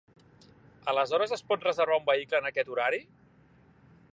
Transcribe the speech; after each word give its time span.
Aleshores 0.93 1.35
es 1.37 1.45
pot 1.51 1.67
reservar 1.67 1.99
un 2.01 2.07
vehicle 2.09 2.39
en 2.41 2.49
aquest 2.51 2.73
horari? 2.77 3.03